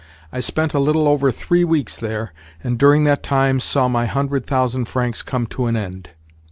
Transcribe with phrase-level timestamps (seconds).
[0.33, 4.47] I spent a little over three weeks there, and, during that time, saw my hundred
[4.47, 6.09] thousand francs come to an end.